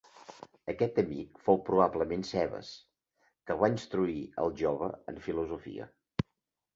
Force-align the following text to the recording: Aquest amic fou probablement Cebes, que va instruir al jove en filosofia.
Aquest 0.71 0.95
amic 1.01 1.41
fou 1.49 1.59
probablement 1.67 2.23
Cebes, 2.29 2.71
que 3.49 3.57
va 3.65 3.69
instruir 3.73 4.15
al 4.45 4.55
jove 4.63 4.89
en 5.13 5.21
filosofia. 5.27 5.87